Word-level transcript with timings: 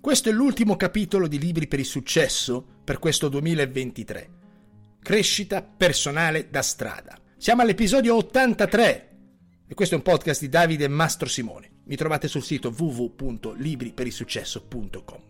Questo 0.00 0.28
è 0.28 0.32
l'ultimo 0.32 0.76
capitolo 0.76 1.26
di 1.26 1.40
Libri 1.40 1.66
per 1.66 1.80
il 1.80 1.84
successo 1.84 2.64
per 2.84 3.00
questo 3.00 3.28
2023. 3.28 4.30
Crescita 5.02 5.60
personale 5.60 6.50
da 6.50 6.62
strada. 6.62 7.18
Siamo 7.36 7.62
all'episodio 7.62 8.14
83 8.14 9.16
e 9.66 9.74
questo 9.74 9.96
è 9.96 9.98
un 9.98 10.04
podcast 10.04 10.40
di 10.40 10.48
Davide 10.48 10.86
Mastro 10.86 11.28
Simone. 11.28 11.80
Mi 11.86 11.96
trovate 11.96 12.28
sul 12.28 12.44
sito 12.44 12.72
www.libriperilsuccesso.com. 12.74 15.22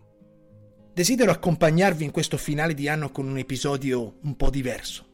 Desidero 0.93 1.31
accompagnarvi 1.31 2.05
in 2.05 2.11
questo 2.11 2.37
finale 2.37 2.75
di 2.75 2.89
anno 2.89 3.11
con 3.11 3.27
un 3.27 3.39
episodio 3.39 4.19
un 4.23 4.37
po' 4.37 4.51
diverso. 4.51 5.07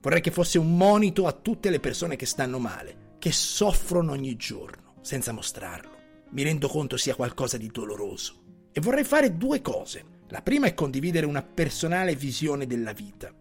Vorrei 0.00 0.22
che 0.22 0.30
fosse 0.30 0.56
un 0.58 0.74
monito 0.74 1.26
a 1.26 1.32
tutte 1.32 1.68
le 1.68 1.80
persone 1.80 2.16
che 2.16 2.24
stanno 2.24 2.58
male, 2.58 3.16
che 3.18 3.30
soffrono 3.30 4.12
ogni 4.12 4.36
giorno, 4.36 4.94
senza 5.02 5.32
mostrarlo. 5.32 5.90
Mi 6.30 6.42
rendo 6.42 6.68
conto 6.68 6.96
sia 6.96 7.14
qualcosa 7.14 7.58
di 7.58 7.68
doloroso 7.68 8.44
e 8.76 8.80
vorrei 8.82 9.04
fare 9.04 9.38
due 9.38 9.62
cose. 9.62 10.04
La 10.28 10.42
prima 10.42 10.66
è 10.66 10.74
condividere 10.74 11.24
una 11.24 11.42
personale 11.42 12.14
visione 12.14 12.66
della 12.66 12.92
vita 12.92 13.32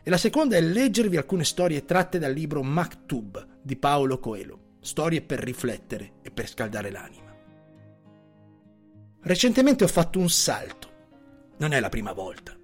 e 0.00 0.08
la 0.08 0.16
seconda 0.16 0.56
è 0.56 0.60
leggervi 0.60 1.16
alcune 1.16 1.42
storie 1.42 1.84
tratte 1.84 2.20
dal 2.20 2.32
libro 2.32 2.62
Maktub 2.62 3.44
di 3.60 3.74
Paolo 3.74 4.20
Coelho, 4.20 4.76
storie 4.78 5.20
per 5.20 5.40
riflettere 5.40 6.12
e 6.22 6.30
per 6.30 6.48
scaldare 6.48 6.92
l'anima. 6.92 7.36
Recentemente 9.22 9.82
ho 9.82 9.88
fatto 9.88 10.20
un 10.20 10.30
salto. 10.30 10.92
Non 11.56 11.72
è 11.72 11.80
la 11.80 11.88
prima 11.88 12.12
volta, 12.12 12.56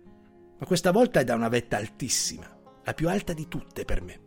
ma 0.56 0.66
questa 0.66 0.92
volta 0.92 1.18
è 1.18 1.24
da 1.24 1.34
una 1.34 1.48
vetta 1.48 1.78
altissima, 1.78 2.48
la 2.84 2.94
più 2.94 3.08
alta 3.08 3.32
di 3.32 3.48
tutte 3.48 3.84
per 3.84 4.02
me. 4.02 4.20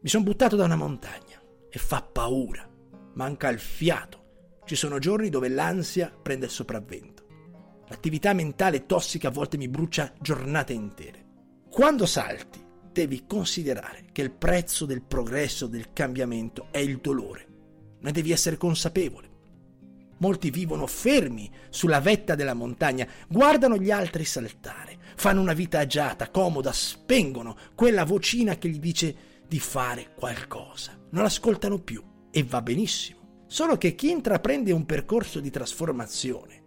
Mi 0.00 0.08
sono 0.10 0.24
buttato 0.24 0.54
da 0.54 0.64
una 0.64 0.76
montagna 0.76 1.40
e 1.70 1.78
fa 1.78 2.02
paura, 2.02 2.68
manca 3.14 3.48
il 3.48 3.58
fiato 3.58 4.19
ci 4.64 4.76
sono 4.76 4.98
giorni 4.98 5.28
dove 5.30 5.48
l'ansia 5.48 6.12
prende 6.22 6.46
il 6.46 6.50
sopravvento. 6.50 7.24
L'attività 7.88 8.32
mentale 8.32 8.86
tossica 8.86 9.28
a 9.28 9.32
volte 9.32 9.56
mi 9.56 9.68
brucia 9.68 10.12
giornate 10.20 10.72
intere. 10.72 11.26
Quando 11.68 12.06
salti, 12.06 12.64
devi 12.92 13.24
considerare 13.26 14.06
che 14.12 14.22
il 14.22 14.30
prezzo 14.30 14.86
del 14.86 15.02
progresso, 15.02 15.66
del 15.66 15.92
cambiamento 15.92 16.68
è 16.70 16.78
il 16.78 16.98
dolore. 16.98 17.46
Ne 18.00 18.12
devi 18.12 18.32
essere 18.32 18.56
consapevole. 18.56 19.28
Molti 20.18 20.50
vivono 20.50 20.86
fermi 20.86 21.50
sulla 21.70 22.00
vetta 22.00 22.34
della 22.34 22.54
montagna, 22.54 23.08
guardano 23.26 23.78
gli 23.78 23.90
altri 23.90 24.24
saltare, 24.24 24.98
fanno 25.16 25.40
una 25.40 25.54
vita 25.54 25.78
agiata, 25.78 26.30
comoda, 26.30 26.72
spengono 26.72 27.56
quella 27.74 28.04
vocina 28.04 28.56
che 28.56 28.68
gli 28.68 28.78
dice 28.78 29.16
di 29.48 29.58
fare 29.58 30.12
qualcosa. 30.14 30.98
Non 31.10 31.22
l'ascoltano 31.22 31.78
più 31.78 32.04
e 32.30 32.42
va 32.44 32.60
benissimo. 32.60 33.19
Solo 33.50 33.76
che 33.78 33.96
chi 33.96 34.12
intraprende 34.12 34.70
un 34.70 34.86
percorso 34.86 35.40
di 35.40 35.50
trasformazione, 35.50 36.62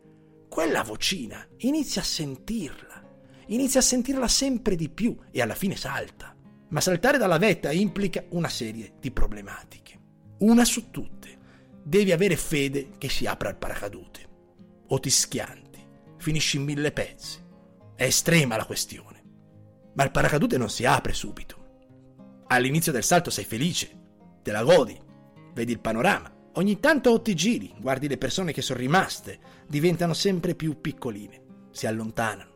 quella 0.50 0.84
vocina 0.84 1.48
inizia 1.60 2.02
a 2.02 2.04
sentirla, 2.04 3.02
inizia 3.48 3.80
a 3.80 3.84
sentirla 3.84 4.28
sempre 4.28 4.76
di 4.76 4.90
più 4.90 5.18
e 5.32 5.42
alla 5.42 5.56
fine 5.56 5.78
salta. 5.78 6.36
Ma 6.68 6.82
saltare 6.82 7.18
dalla 7.18 7.38
vetta 7.38 7.72
implica 7.72 8.26
una 8.32 8.50
serie 8.50 8.96
di 9.00 9.12
problematiche. 9.12 9.98
Una 10.40 10.66
su 10.66 10.92
tutte, 10.92 11.38
devi 11.82 12.12
avere 12.12 12.36
fede 12.36 12.90
che 12.98 13.08
si 13.08 13.26
apra 13.28 13.48
il 13.48 13.56
paracadute. 13.56 14.28
O 14.88 15.00
ti 15.00 15.10
schianti, 15.10 15.80
finisci 16.18 16.58
in 16.58 16.64
mille 16.64 16.92
pezzi. 16.92 17.40
È 17.96 18.04
estrema 18.04 18.58
la 18.58 18.66
questione. 18.66 19.24
Ma 19.94 20.04
il 20.04 20.12
paracadute 20.12 20.58
non 20.58 20.70
si 20.70 20.84
apre 20.84 21.14
subito. 21.14 22.44
All'inizio 22.48 22.92
del 22.92 23.06
salto 23.06 23.30
sei 23.30 23.46
felice, 23.46 23.90
te 24.42 24.52
la 24.52 24.64
godi, 24.64 25.00
vedi 25.54 25.72
il 25.72 25.80
panorama 25.80 26.33
Ogni 26.56 26.80
tanto 26.80 27.22
ti 27.22 27.34
giri, 27.34 27.74
guardi 27.80 28.08
le 28.08 28.18
persone 28.18 28.54
che 28.54 28.62
sono 28.62 28.80
rimaste, 28.80 29.40
diventano 29.68 30.14
sempre 30.14 30.54
più 30.54 30.80
piccoline, 30.80 31.42
si 31.72 31.88
allontanano. 31.88 32.52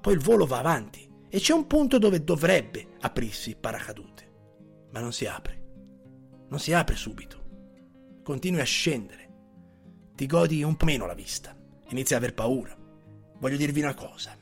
Poi 0.00 0.14
il 0.14 0.20
volo 0.20 0.44
va 0.44 0.58
avanti 0.58 1.08
e 1.28 1.38
c'è 1.38 1.52
un 1.52 1.68
punto 1.68 1.98
dove 1.98 2.24
dovrebbe 2.24 2.96
aprirsi 3.00 3.50
il 3.50 3.56
paracadute, 3.56 4.32
ma 4.90 4.98
non 4.98 5.12
si 5.12 5.26
apre. 5.26 5.60
Non 6.48 6.58
si 6.58 6.72
apre 6.72 6.96
subito. 6.96 8.20
Continui 8.24 8.60
a 8.60 8.64
scendere. 8.64 9.30
Ti 10.16 10.26
godi 10.26 10.62
un 10.64 10.76
po' 10.76 10.84
meno 10.84 11.06
la 11.06 11.14
vista. 11.14 11.56
Inizi 11.90 12.14
a 12.14 12.16
aver 12.16 12.34
paura. 12.34 12.76
Voglio 13.38 13.56
dirvi 13.56 13.80
una 13.80 13.94
cosa. 13.94 14.36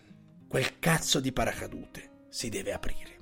Quel 0.48 0.78
cazzo 0.78 1.20
di 1.20 1.32
paracadute 1.32 2.24
si 2.30 2.48
deve 2.48 2.72
aprire. 2.72 3.19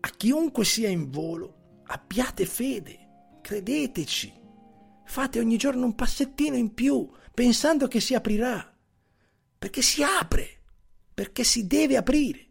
A 0.00 0.08
chiunque 0.10 0.64
sia 0.64 0.88
in 0.88 1.10
volo, 1.10 1.82
abbiate 1.86 2.46
fede. 2.46 2.98
Credeteci. 3.42 4.32
Fate 5.04 5.38
ogni 5.38 5.56
giorno 5.56 5.84
un 5.84 5.94
passettino 5.94 6.56
in 6.56 6.74
più, 6.74 7.08
pensando 7.32 7.88
che 7.88 8.00
si 8.00 8.14
aprirà. 8.14 8.72
Perché 9.58 9.82
si 9.82 10.02
apre, 10.02 10.62
perché 11.12 11.44
si 11.44 11.66
deve 11.66 11.96
aprire. 11.96 12.46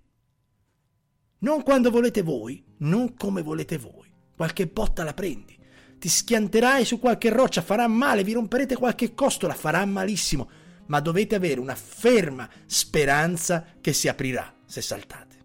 Non 1.39 1.61
quando 1.63 1.91
volete 1.91 2.21
voi, 2.21 2.63
non 2.79 3.15
come 3.15 3.41
volete 3.41 3.77
voi. 3.77 4.11
Qualche 4.35 4.67
botta 4.67 5.03
la 5.03 5.13
prendi. 5.13 5.57
Ti 5.99 6.09
schianterai 6.09 6.85
su 6.85 6.99
qualche 6.99 7.29
roccia, 7.29 7.61
farà 7.61 7.87
male, 7.87 8.23
vi 8.23 8.33
romperete 8.33 8.75
qualche 8.75 9.13
costola, 9.13 9.53
farà 9.53 9.85
malissimo, 9.85 10.49
ma 10.87 10.99
dovete 10.99 11.35
avere 11.35 11.59
una 11.59 11.75
ferma 11.75 12.49
speranza 12.65 13.65
che 13.79 13.93
si 13.93 14.07
aprirà 14.07 14.53
se 14.65 14.81
saltate. 14.81 15.35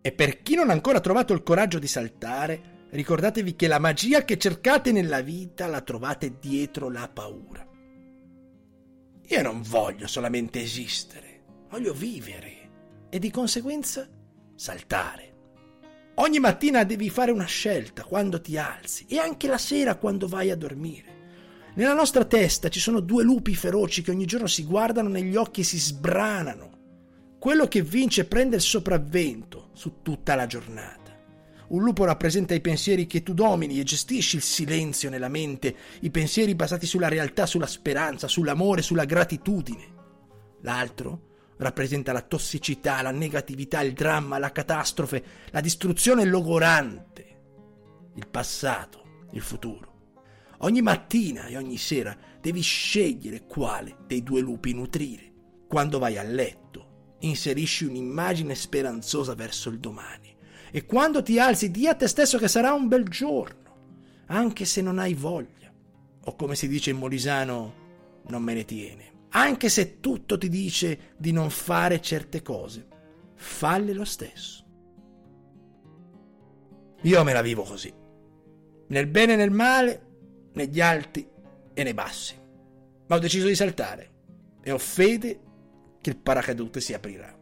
E 0.00 0.12
per 0.12 0.42
chi 0.42 0.56
non 0.56 0.70
ha 0.70 0.72
ancora 0.72 1.00
trovato 1.00 1.32
il 1.32 1.42
coraggio 1.42 1.78
di 1.78 1.86
saltare, 1.86 2.70
Ricordatevi 2.92 3.56
che 3.56 3.68
la 3.68 3.78
magia 3.78 4.22
che 4.22 4.36
cercate 4.36 4.92
nella 4.92 5.22
vita 5.22 5.66
la 5.66 5.80
trovate 5.80 6.36
dietro 6.38 6.90
la 6.90 7.08
paura. 7.08 7.66
Io 9.28 9.42
non 9.42 9.62
voglio 9.62 10.06
solamente 10.06 10.60
esistere, 10.60 11.42
voglio 11.70 11.94
vivere 11.94 13.06
e 13.08 13.18
di 13.18 13.30
conseguenza 13.30 14.06
saltare. 14.54 15.30
Ogni 16.16 16.38
mattina 16.38 16.84
devi 16.84 17.08
fare 17.08 17.30
una 17.30 17.46
scelta 17.46 18.04
quando 18.04 18.42
ti 18.42 18.58
alzi 18.58 19.06
e 19.08 19.16
anche 19.16 19.48
la 19.48 19.56
sera 19.56 19.96
quando 19.96 20.28
vai 20.28 20.50
a 20.50 20.56
dormire. 20.56 21.70
Nella 21.76 21.94
nostra 21.94 22.26
testa 22.26 22.68
ci 22.68 22.78
sono 22.78 23.00
due 23.00 23.24
lupi 23.24 23.54
feroci 23.54 24.02
che 24.02 24.10
ogni 24.10 24.26
giorno 24.26 24.46
si 24.46 24.64
guardano 24.66 25.08
negli 25.08 25.34
occhi 25.34 25.62
e 25.62 25.64
si 25.64 25.78
sbranano. 25.78 27.36
Quello 27.38 27.66
che 27.68 27.80
vince 27.80 28.26
prende 28.26 28.56
il 28.56 28.62
sopravvento 28.62 29.70
su 29.72 30.02
tutta 30.02 30.34
la 30.34 30.44
giornata. 30.44 31.01
Un 31.72 31.82
lupo 31.82 32.04
rappresenta 32.04 32.52
i 32.52 32.60
pensieri 32.60 33.06
che 33.06 33.22
tu 33.22 33.32
domini 33.32 33.80
e 33.80 33.82
gestisci 33.82 34.36
il 34.36 34.42
silenzio 34.42 35.08
nella 35.08 35.28
mente, 35.28 35.74
i 36.00 36.10
pensieri 36.10 36.54
basati 36.54 36.84
sulla 36.84 37.08
realtà, 37.08 37.46
sulla 37.46 37.66
speranza, 37.66 38.28
sull'amore, 38.28 38.82
sulla 38.82 39.06
gratitudine. 39.06 40.00
L'altro 40.60 41.30
rappresenta 41.56 42.12
la 42.12 42.20
tossicità, 42.20 43.00
la 43.00 43.10
negatività, 43.10 43.80
il 43.80 43.94
dramma, 43.94 44.36
la 44.36 44.52
catastrofe, 44.52 45.24
la 45.50 45.62
distruzione 45.62 46.26
logorante, 46.26 47.40
il 48.16 48.28
passato, 48.28 49.26
il 49.30 49.40
futuro. 49.40 50.10
Ogni 50.58 50.82
mattina 50.82 51.46
e 51.46 51.56
ogni 51.56 51.78
sera 51.78 52.14
devi 52.38 52.60
scegliere 52.60 53.46
quale 53.46 53.96
dei 54.06 54.22
due 54.22 54.42
lupi 54.42 54.74
nutrire. 54.74 55.32
Quando 55.66 55.98
vai 55.98 56.18
a 56.18 56.22
letto, 56.22 57.16
inserisci 57.20 57.86
un'immagine 57.86 58.54
speranzosa 58.54 59.34
verso 59.34 59.70
il 59.70 59.80
domani 59.80 60.31
e 60.74 60.86
quando 60.86 61.22
ti 61.22 61.38
alzi, 61.38 61.70
di 61.70 61.86
a 61.86 61.94
te 61.94 62.06
stesso 62.06 62.38
che 62.38 62.48
sarà 62.48 62.72
un 62.72 62.88
bel 62.88 63.06
giorno, 63.06 64.24
anche 64.28 64.64
se 64.64 64.80
non 64.80 64.98
hai 64.98 65.12
voglia. 65.12 65.70
O 66.24 66.34
come 66.34 66.54
si 66.54 66.66
dice 66.66 66.88
in 66.88 66.96
molisano, 66.96 67.74
non 68.28 68.42
me 68.42 68.54
ne 68.54 68.64
tiene. 68.64 69.10
Anche 69.34 69.68
se 69.68 70.00
tutto 70.00 70.38
ti 70.38 70.48
dice 70.48 71.12
di 71.18 71.30
non 71.30 71.50
fare 71.50 72.00
certe 72.00 72.40
cose, 72.40 72.86
falle 73.34 73.92
lo 73.92 74.06
stesso. 74.06 74.64
Io 77.02 77.22
me 77.22 77.32
la 77.34 77.42
vivo 77.42 77.64
così, 77.64 77.92
nel 78.88 79.06
bene 79.08 79.34
e 79.34 79.36
nel 79.36 79.50
male, 79.50 80.06
negli 80.54 80.80
alti 80.80 81.28
e 81.74 81.82
nei 81.82 81.92
bassi. 81.94 82.34
Ma 83.08 83.16
ho 83.16 83.18
deciso 83.18 83.46
di 83.46 83.54
saltare 83.54 84.10
e 84.62 84.70
ho 84.72 84.78
fede 84.78 85.40
che 86.00 86.08
il 86.08 86.16
paracadute 86.16 86.80
si 86.80 86.94
aprirà. 86.94 87.38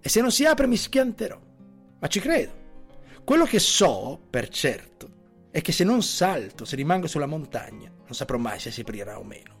E 0.00 0.08
se 0.08 0.20
non 0.20 0.30
si 0.30 0.44
apre 0.44 0.68
mi 0.68 0.76
schianterò. 0.76 1.40
Ma 1.98 2.06
ci 2.06 2.20
credo. 2.20 2.66
Quello 3.28 3.44
che 3.44 3.58
so, 3.58 4.18
per 4.30 4.48
certo, 4.48 5.10
è 5.50 5.60
che 5.60 5.70
se 5.70 5.84
non 5.84 6.02
salto, 6.02 6.64
se 6.64 6.76
rimango 6.76 7.06
sulla 7.06 7.26
montagna, 7.26 7.90
non 7.94 8.14
saprò 8.14 8.38
mai 8.38 8.58
se 8.58 8.70
si 8.70 8.80
aprirà 8.80 9.18
o 9.18 9.22
meno. 9.22 9.56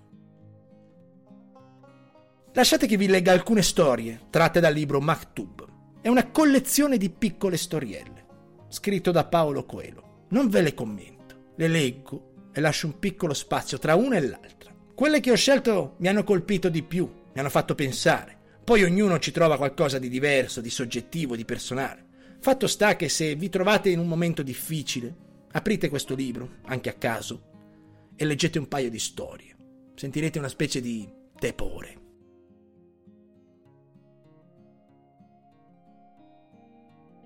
Lasciate 2.54 2.86
che 2.86 2.96
vi 2.96 3.08
legga 3.08 3.32
alcune 3.32 3.60
storie 3.60 4.20
tratte 4.30 4.60
dal 4.60 4.72
libro 4.72 5.02
Maktub. 5.02 5.68
È 6.00 6.08
una 6.08 6.30
collezione 6.30 6.96
di 6.96 7.10
piccole 7.10 7.58
storielle, 7.58 8.24
scritto 8.68 9.10
da 9.10 9.26
Paolo 9.26 9.66
Coelho. 9.66 10.24
Non 10.30 10.48
ve 10.48 10.62
le 10.62 10.72
commento, 10.72 11.52
le 11.56 11.68
leggo 11.68 12.48
e 12.54 12.62
lascio 12.62 12.86
un 12.86 12.98
piccolo 12.98 13.34
spazio 13.34 13.76
tra 13.76 13.96
una 13.96 14.16
e 14.16 14.26
l'altra. 14.26 14.74
Quelle 14.94 15.20
che 15.20 15.30
ho 15.30 15.36
scelto 15.36 15.96
mi 15.98 16.08
hanno 16.08 16.24
colpito 16.24 16.70
di 16.70 16.82
più, 16.82 17.04
mi 17.04 17.38
hanno 17.38 17.50
fatto 17.50 17.74
pensare. 17.74 18.34
Poi 18.64 18.82
ognuno 18.82 19.18
ci 19.18 19.30
trova 19.30 19.58
qualcosa 19.58 19.98
di 19.98 20.08
diverso, 20.08 20.62
di 20.62 20.70
soggettivo, 20.70 21.36
di 21.36 21.44
personale. 21.44 22.06
Fatto 22.40 22.66
sta 22.66 22.96
che 22.96 23.08
se 23.08 23.34
vi 23.34 23.48
trovate 23.48 23.90
in 23.90 23.98
un 23.98 24.06
momento 24.06 24.42
difficile, 24.42 25.14
aprite 25.52 25.88
questo 25.88 26.14
libro, 26.14 26.58
anche 26.66 26.88
a 26.88 26.94
caso, 26.94 28.12
e 28.14 28.24
leggete 28.24 28.58
un 28.58 28.68
paio 28.68 28.90
di 28.90 28.98
storie. 28.98 29.56
sentirete 29.94 30.38
una 30.38 30.48
specie 30.48 30.80
di 30.80 31.08
tepore. 31.36 31.98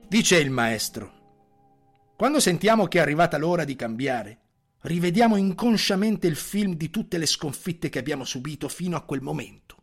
Dice 0.08 0.38
il 0.38 0.50
maestro, 0.50 1.12
quando 2.16 2.40
sentiamo 2.40 2.86
che 2.86 2.98
è 2.98 3.02
arrivata 3.02 3.36
l'ora 3.36 3.64
di 3.64 3.76
cambiare, 3.76 4.38
rivediamo 4.82 5.36
inconsciamente 5.36 6.26
il 6.26 6.36
film 6.36 6.74
di 6.74 6.88
tutte 6.88 7.18
le 7.18 7.26
sconfitte 7.26 7.88
che 7.88 7.98
abbiamo 7.98 8.24
subito 8.24 8.68
fino 8.68 8.96
a 8.96 9.02
quel 9.02 9.20
momento. 9.20 9.76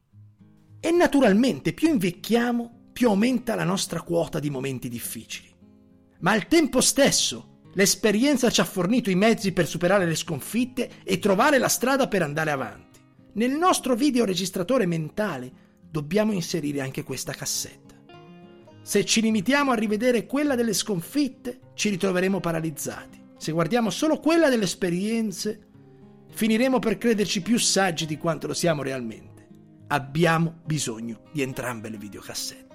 E 0.80 0.92
naturalmente 0.92 1.74
più 1.74 1.90
invecchiamo, 1.90 2.79
più 3.00 3.08
aumenta 3.08 3.56
la 3.56 3.64
nostra 3.64 4.02
quota 4.02 4.40
di 4.40 4.50
momenti 4.50 4.90
difficili. 4.90 5.48
Ma 6.20 6.32
al 6.32 6.48
tempo 6.48 6.82
stesso, 6.82 7.62
l'esperienza 7.76 8.50
ci 8.50 8.60
ha 8.60 8.66
fornito 8.66 9.10
i 9.10 9.16
mezzi 9.16 9.54
per 9.54 9.68
superare 9.68 10.06
le 10.06 10.16
sconfitte 10.16 10.90
e 11.06 11.18
trovare 11.18 11.60
la 11.60 11.70
strada 11.70 12.10
per 12.10 12.24
andare 12.24 12.52
avanti. 12.52 13.00
Nel 13.36 13.52
nostro 13.52 13.96
videoregistratore 13.96 14.86
mentale 14.86 15.50
dobbiamo 15.90 16.34
inserire 16.34 16.82
anche 16.82 17.04
questa 17.04 17.32
cassetta. 17.32 17.96
Se 18.82 19.06
ci 19.06 19.22
limitiamo 19.22 19.72
a 19.72 19.76
rivedere 19.76 20.26
quella 20.26 20.56
delle 20.56 20.74
sconfitte, 20.74 21.72
ci 21.76 21.88
ritroveremo 21.88 22.42
paralizzati. 22.42 23.18
Se 23.38 23.54
guardiamo 23.54 23.92
solo 23.92 24.20
quella 24.20 24.50
delle 24.50 24.66
esperienze, 24.66 25.68
finiremo 26.32 26.80
per 26.80 26.98
crederci 26.98 27.42
più 27.42 27.58
saggi 27.60 28.06
di 28.06 28.18
quanto 28.18 28.48
lo 28.48 28.54
siamo 28.54 28.84
realmente. 28.84 29.48
Abbiamo 29.88 30.60
bisogno 30.66 31.22
di 31.32 31.42
entrambe 31.42 31.88
le 31.88 31.98
videocassette. 31.98 32.69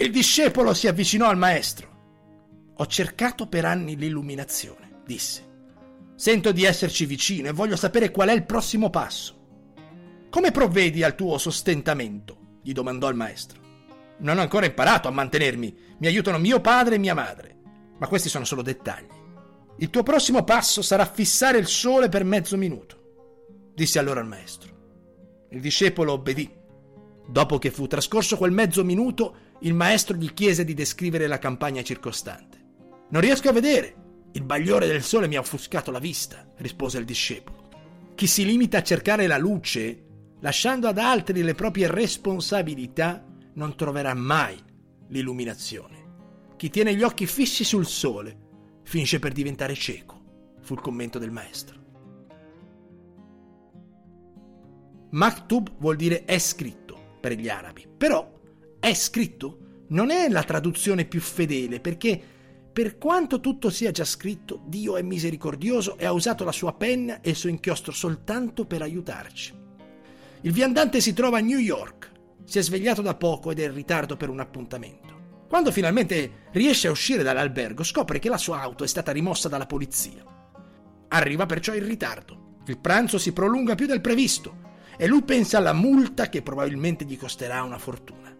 Il 0.00 0.12
discepolo 0.12 0.74
si 0.74 0.86
avvicinò 0.86 1.28
al 1.28 1.36
maestro. 1.36 1.96
Ho 2.76 2.86
cercato 2.86 3.48
per 3.48 3.64
anni 3.64 3.96
l'illuminazione, 3.96 5.00
disse. 5.04 5.46
Sento 6.14 6.52
di 6.52 6.62
esserci 6.62 7.04
vicino 7.04 7.48
e 7.48 7.52
voglio 7.52 7.74
sapere 7.74 8.12
qual 8.12 8.28
è 8.28 8.32
il 8.32 8.46
prossimo 8.46 8.90
passo. 8.90 9.36
Come 10.30 10.52
provvedi 10.52 11.02
al 11.02 11.16
tuo 11.16 11.36
sostentamento? 11.36 12.60
gli 12.62 12.70
domandò 12.70 13.08
il 13.08 13.16
maestro. 13.16 13.60
Non 14.18 14.38
ho 14.38 14.40
ancora 14.40 14.66
imparato 14.66 15.08
a 15.08 15.12
mantenermi, 15.12 15.76
mi 15.98 16.06
aiutano 16.06 16.38
mio 16.38 16.60
padre 16.60 16.94
e 16.94 16.98
mia 16.98 17.14
madre. 17.14 17.56
Ma 17.98 18.06
questi 18.06 18.28
sono 18.28 18.44
solo 18.44 18.62
dettagli. 18.62 19.08
Il 19.78 19.90
tuo 19.90 20.04
prossimo 20.04 20.44
passo 20.44 20.80
sarà 20.80 21.06
fissare 21.06 21.58
il 21.58 21.66
sole 21.66 22.08
per 22.08 22.22
mezzo 22.22 22.56
minuto, 22.56 23.72
disse 23.74 23.98
allora 23.98 24.20
il 24.20 24.26
maestro. 24.28 25.46
Il 25.50 25.60
discepolo 25.60 26.12
obbedì. 26.12 26.48
Dopo 27.28 27.58
che 27.58 27.72
fu 27.72 27.86
trascorso 27.86 28.36
quel 28.36 28.52
mezzo 28.52 28.84
minuto, 28.84 29.34
il 29.60 29.74
maestro 29.74 30.16
gli 30.16 30.32
chiese 30.32 30.64
di 30.64 30.74
descrivere 30.74 31.26
la 31.26 31.38
campagna 31.38 31.82
circostante. 31.82 32.58
Non 33.10 33.20
riesco 33.20 33.48
a 33.48 33.52
vedere. 33.52 33.94
Il 34.32 34.44
bagliore 34.44 34.86
del 34.86 35.02
sole 35.02 35.26
mi 35.26 35.36
ha 35.36 35.40
offuscato 35.40 35.90
la 35.90 35.98
vista, 35.98 36.46
rispose 36.58 36.98
il 36.98 37.04
discepolo. 37.04 37.68
Chi 38.14 38.26
si 38.26 38.44
limita 38.44 38.78
a 38.78 38.82
cercare 38.82 39.26
la 39.26 39.38
luce 39.38 40.04
lasciando 40.40 40.86
ad 40.86 40.98
altri 40.98 41.42
le 41.42 41.54
proprie 41.54 41.88
responsabilità, 41.88 43.24
non 43.54 43.74
troverà 43.76 44.14
mai 44.14 44.56
l'illuminazione. 45.08 45.96
Chi 46.56 46.70
tiene 46.70 46.94
gli 46.94 47.02
occhi 47.02 47.26
fissi 47.26 47.64
sul 47.64 47.86
sole 47.86 48.46
finisce 48.84 49.18
per 49.18 49.32
diventare 49.32 49.74
cieco, 49.74 50.56
fu 50.60 50.74
il 50.74 50.80
commento 50.80 51.18
del 51.18 51.30
maestro. 51.30 51.76
Maktub 55.10 55.72
vuol 55.78 55.96
dire 55.96 56.24
è 56.24 56.38
scritto 56.38 57.16
per 57.20 57.32
gli 57.32 57.48
arabi, 57.48 57.88
però 57.96 58.37
è 58.80 58.94
scritto 58.94 59.58
non 59.88 60.10
è 60.10 60.28
la 60.28 60.42
traduzione 60.42 61.04
più 61.04 61.20
fedele 61.20 61.80
perché 61.80 62.20
per 62.78 62.98
quanto 62.98 63.40
tutto 63.40 63.70
sia 63.70 63.90
già 63.90 64.04
scritto, 64.04 64.62
Dio 64.66 64.96
è 64.96 65.02
misericordioso 65.02 65.98
e 65.98 66.04
ha 66.04 66.12
usato 66.12 66.44
la 66.44 66.52
sua 66.52 66.74
penna 66.74 67.20
e 67.20 67.30
il 67.30 67.36
suo 67.36 67.48
inchiostro 67.48 67.90
soltanto 67.90 68.66
per 68.66 68.82
aiutarci. 68.82 69.52
Il 70.42 70.52
viandante 70.52 71.00
si 71.00 71.12
trova 71.12 71.38
a 71.38 71.40
New 71.40 71.58
York. 71.58 72.12
Si 72.44 72.58
è 72.58 72.62
svegliato 72.62 73.02
da 73.02 73.16
poco 73.16 73.50
ed 73.50 73.58
è 73.58 73.64
in 73.64 73.74
ritardo 73.74 74.16
per 74.16 74.28
un 74.28 74.38
appuntamento. 74.38 75.46
Quando 75.48 75.72
finalmente 75.72 76.46
riesce 76.52 76.86
a 76.86 76.92
uscire 76.92 77.24
dall'albergo, 77.24 77.82
scopre 77.82 78.20
che 78.20 78.28
la 78.28 78.38
sua 78.38 78.60
auto 78.60 78.84
è 78.84 78.86
stata 78.86 79.10
rimossa 79.10 79.48
dalla 79.48 79.66
polizia. 79.66 80.22
Arriva 81.08 81.46
perciò 81.46 81.74
in 81.74 81.84
ritardo. 81.84 82.58
Il 82.66 82.78
pranzo 82.78 83.18
si 83.18 83.32
prolunga 83.32 83.74
più 83.74 83.86
del 83.86 84.00
previsto 84.00 84.66
e 84.96 85.08
lui 85.08 85.24
pensa 85.24 85.58
alla 85.58 85.72
multa 85.72 86.28
che 86.28 86.42
probabilmente 86.42 87.04
gli 87.04 87.18
costerà 87.18 87.64
una 87.64 87.78
fortuna. 87.78 88.37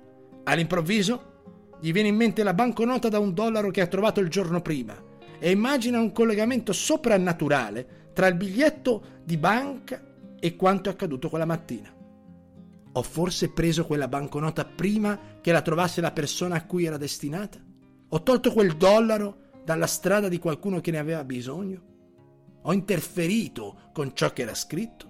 All'improvviso 0.49 1.77
gli 1.79 1.93
viene 1.93 2.09
in 2.09 2.17
mente 2.17 2.43
la 2.43 2.55
banconota 2.55 3.11
da 3.11 3.19
un 3.19 3.35
dollaro 3.35 3.71
che 3.71 3.83
ha 3.83 3.87
trovato 3.87 4.21
il 4.21 4.31
giorno 4.31 4.63
prima 4.63 4.97
e 5.39 5.51
immagina 5.51 6.01
un 6.01 6.11
collegamento 6.11 6.73
soprannaturale 6.73 8.11
tra 8.15 8.29
il 8.29 8.35
biglietto 8.35 9.21
di 9.25 9.37
banca 9.37 10.03
e 10.41 10.57
quanto 10.57 10.89
è 10.89 10.93
accaduto 10.93 11.29
quella 11.29 11.45
mattina. 11.45 11.95
Ho 12.93 13.03
forse 13.03 13.51
preso 13.51 13.85
quella 13.85 14.09
banconota 14.09 14.65
prima 14.65 15.19
che 15.43 15.53
la 15.53 15.61
trovasse 15.61 16.01
la 16.01 16.13
persona 16.13 16.57
a 16.57 16.65
cui 16.65 16.87
era 16.87 16.97
destinata? 16.97 17.63
Ho 18.09 18.23
tolto 18.23 18.51
quel 18.51 18.75
dollaro 18.75 19.51
dalla 19.63 19.87
strada 19.87 20.29
di 20.29 20.39
qualcuno 20.39 20.81
che 20.81 20.91
ne 20.91 20.99
aveva 20.99 21.25
bisogno? 21.25 21.83
Ho 22.63 22.73
interferito 22.73 23.91
con 23.93 24.15
ciò 24.15 24.33
che 24.33 24.43
era 24.43 24.55
scritto? 24.55 25.07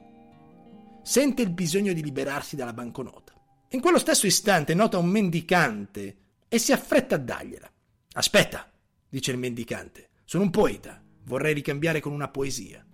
Sente 1.03 1.43
il 1.43 1.51
bisogno 1.51 1.93
di 1.93 2.03
liberarsi 2.03 2.57
dalla 2.57 2.73
banconota. 2.73 3.28
In 3.71 3.81
quello 3.81 3.99
stesso 3.99 4.27
istante 4.27 4.73
nota 4.73 4.97
un 4.97 5.09
mendicante 5.09 6.17
e 6.49 6.59
si 6.59 6.73
affretta 6.73 7.17
a 7.17 7.19
dargliela. 7.19 7.71
Aspetta, 8.13 8.71
dice 9.09 9.31
il 9.31 9.39
mendicante, 9.39 10.09
sono 10.25 10.45
un 10.45 10.51
poeta, 10.51 11.03
vorrei 11.25 11.53
ricambiare 11.53 12.01
con 12.01 12.13
una 12.13 12.29
poesia. 12.29 12.85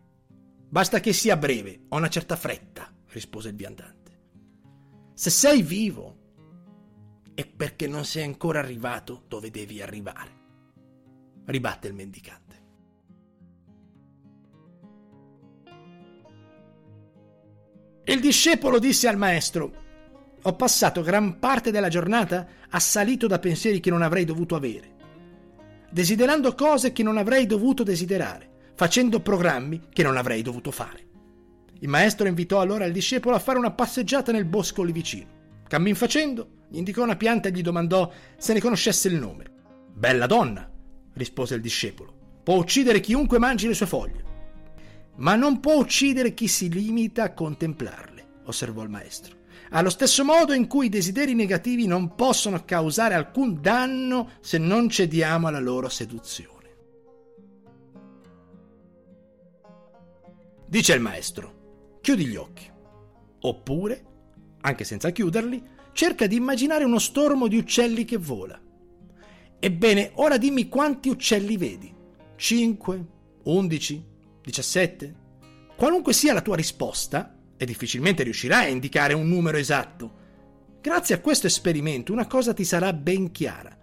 Basta 0.69 0.99
che 0.99 1.13
sia 1.13 1.37
breve, 1.37 1.85
ho 1.89 1.97
una 1.97 2.09
certa 2.09 2.35
fretta, 2.35 2.93
rispose 3.11 3.51
il 3.51 3.55
viandante. 3.55 4.03
Se 5.15 5.31
sei 5.31 5.63
vivo 5.63 6.19
è 7.35 7.47
perché 7.47 7.87
non 7.87 8.05
sei 8.05 8.25
ancora 8.25 8.59
arrivato 8.59 9.23
dove 9.29 9.51
devi 9.51 9.81
arrivare, 9.81 10.31
ribatte 11.45 11.87
il 11.87 11.95
mendicante. 11.95 12.63
Il 18.07 18.21
discepolo 18.21 18.81
disse 18.81 19.07
al 19.07 19.17
maestro, 19.17 19.84
ho 20.47 20.55
passato 20.55 21.03
gran 21.03 21.39
parte 21.39 21.71
della 21.71 21.89
giornata 21.89 22.47
assalito 22.71 23.27
da 23.27 23.39
pensieri 23.39 23.81
che 23.81 23.91
non 23.91 24.03
avrei 24.03 24.25
dovuto 24.25 24.55
avere, 24.55 24.93
desiderando 25.91 26.55
cose 26.55 26.93
che 26.93 27.03
non 27.03 27.19
avrei 27.19 27.47
dovuto 27.47 27.83
desiderare 27.83 28.53
facendo 28.75 29.21
programmi 29.21 29.83
che 29.93 30.03
non 30.03 30.17
avrei 30.17 30.43
dovuto 30.43 30.71
fare. 30.71 31.03
Il 31.81 31.89
maestro 31.89 32.27
invitò 32.27 32.61
allora 32.61 32.85
il 32.85 32.93
discepolo 32.93 33.37
a 33.37 33.41
fare 33.41 33.59
una 33.59 33.73
passeggiata 33.73 34.33
nel 34.33 34.45
bosco 34.45 34.83
lì 34.83 34.93
vicino. 34.93 35.33
Cammin 35.67 35.95
facendo, 35.95 36.65
gli 36.69 36.79
indicò 36.79 37.03
una 37.03 37.17
pianta 37.17 37.49
e 37.49 37.53
gli 37.53 37.63
domandò 37.63 38.11
se 38.37 38.53
ne 38.53 38.61
conoscesse 38.61 39.09
il 39.09 39.17
nome. 39.17 39.45
Bella 39.93 40.27
donna, 40.27 40.69
rispose 41.15 41.55
il 41.55 41.61
discepolo. 41.61 42.13
Può 42.43 42.57
uccidere 42.57 43.01
chiunque 43.01 43.39
mangi 43.39 43.67
le 43.67 43.75
sue 43.75 43.87
foglie. 43.87 44.33
Ma 45.17 45.37
non 45.37 45.61
può 45.61 45.77
uccidere 45.77 46.35
chi 46.35 46.49
si 46.49 46.69
limita 46.69 47.23
a 47.23 47.33
contemplarle, 47.33 48.27
osservò 48.45 48.83
il 48.83 48.89
maestro. 48.89 49.37
Allo 49.75 49.91
stesso 49.91 50.25
modo 50.25 50.53
in 50.53 50.69
cui 50.69 50.87
i 50.87 50.89
desideri 50.89 51.35
negativi 51.35 51.89
non 51.89 52.15
possono 52.15 52.65
causare 52.65 53.15
alcun 53.15 53.61
danno 53.61 54.31
se 54.41 54.57
non 54.57 54.89
cediamo 54.89 55.49
alla 55.49 55.59
loro 55.59 55.89
seduzione. 55.89 56.53
Dice 60.65 60.95
il 60.95 61.01
maestro, 61.01 61.99
chiudi 62.01 62.27
gli 62.27 62.37
occhi. 62.37 62.71
Oppure, 63.41 64.05
anche 64.61 64.85
senza 64.85 65.11
chiuderli, 65.11 65.61
cerca 65.91 66.29
di 66.29 66.37
immaginare 66.37 66.85
uno 66.85 67.01
stormo 67.01 67.49
di 67.49 67.57
uccelli 67.57 68.05
che 68.05 68.17
vola. 68.17 68.61
Ebbene, 69.59 70.13
ora 70.15 70.39
dimmi 70.39 70.69
quanti 70.69 71.09
uccelli 71.09 71.57
vedi. 71.57 71.93
5, 72.37 73.07
11, 73.43 74.05
17? 74.41 75.15
Qualunque 75.75 76.13
sia 76.13 76.33
la 76.33 76.43
tua 76.43 76.55
risposta, 76.55 77.34
e 77.57 77.65
difficilmente 77.65 78.23
riuscirai 78.23 78.67
a 78.67 78.71
indicare 78.71 79.15
un 79.15 79.29
numero 79.29 79.57
esatto, 79.57 80.23
grazie 80.81 81.15
a 81.15 81.21
questo 81.21 81.47
esperimento 81.47 82.13
una 82.13 82.27
cosa 82.27 82.53
ti 82.53 82.65
sarà 82.65 82.93
ben 82.93 83.31
chiara. 83.31 83.77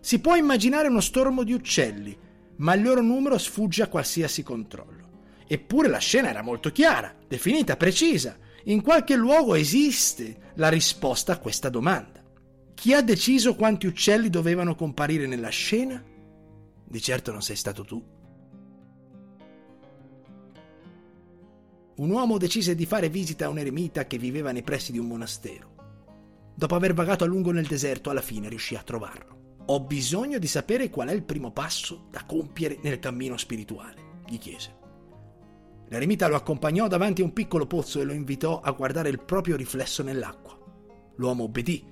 Si 0.00 0.20
può 0.20 0.36
immaginare 0.36 0.88
uno 0.88 1.00
stormo 1.00 1.42
di 1.42 1.52
uccelli, 1.52 2.16
ma 2.56 2.74
il 2.74 2.82
loro 2.82 3.02
numero 3.02 3.38
sfugge 3.38 3.82
a 3.82 3.88
qualsiasi 3.88 4.42
controllo. 4.42 5.04
Eppure 5.46 5.88
la 5.88 5.98
scena 5.98 6.28
era 6.28 6.42
molto 6.42 6.70
chiara, 6.70 7.14
definita, 7.26 7.76
precisa. 7.76 8.36
In 8.64 8.82
qualche 8.82 9.14
luogo 9.14 9.54
esiste 9.54 10.52
la 10.54 10.68
risposta 10.68 11.32
a 11.32 11.38
questa 11.38 11.68
domanda. 11.68 12.22
Chi 12.74 12.92
ha 12.92 13.00
deciso 13.00 13.54
quanti 13.54 13.86
uccelli 13.86 14.28
dovevano 14.28 14.74
comparire 14.74 15.26
nella 15.26 15.48
scena? 15.48 16.02
Di 16.88 17.00
certo 17.00 17.32
non 17.32 17.42
sei 17.42 17.56
stato 17.56 17.84
tu. 17.84 18.15
Un 21.96 22.10
uomo 22.10 22.36
decise 22.36 22.74
di 22.74 22.84
fare 22.84 23.08
visita 23.08 23.46
a 23.46 23.48
un 23.48 23.58
eremita 23.58 24.06
che 24.06 24.18
viveva 24.18 24.52
nei 24.52 24.62
pressi 24.62 24.92
di 24.92 24.98
un 24.98 25.06
monastero. 25.06 25.74
Dopo 26.54 26.74
aver 26.74 26.92
vagato 26.92 27.24
a 27.24 27.26
lungo 27.26 27.52
nel 27.52 27.66
deserto, 27.66 28.10
alla 28.10 28.20
fine 28.20 28.50
riuscì 28.50 28.74
a 28.74 28.82
trovarlo. 28.82 29.62
Ho 29.66 29.80
bisogno 29.80 30.38
di 30.38 30.46
sapere 30.46 30.90
qual 30.90 31.08
è 31.08 31.12
il 31.12 31.24
primo 31.24 31.52
passo 31.52 32.08
da 32.10 32.24
compiere 32.26 32.78
nel 32.82 32.98
cammino 32.98 33.38
spirituale, 33.38 34.20
gli 34.28 34.36
chiese. 34.36 34.74
L'eremita 35.88 36.28
lo 36.28 36.36
accompagnò 36.36 36.86
davanti 36.86 37.22
a 37.22 37.24
un 37.24 37.32
piccolo 37.32 37.66
pozzo 37.66 37.98
e 37.98 38.04
lo 38.04 38.12
invitò 38.12 38.60
a 38.60 38.72
guardare 38.72 39.08
il 39.08 39.24
proprio 39.24 39.56
riflesso 39.56 40.02
nell'acqua. 40.02 40.54
L'uomo 41.16 41.44
obbedì, 41.44 41.82